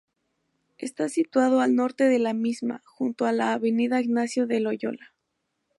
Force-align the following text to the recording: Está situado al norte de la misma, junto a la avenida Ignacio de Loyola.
Está 0.79 1.09
situado 1.09 1.59
al 1.61 1.75
norte 1.75 2.05
de 2.05 2.17
la 2.17 2.33
misma, 2.33 2.81
junto 2.85 3.25
a 3.25 3.31
la 3.31 3.53
avenida 3.53 4.01
Ignacio 4.01 4.47
de 4.47 4.59
Loyola. 4.59 5.13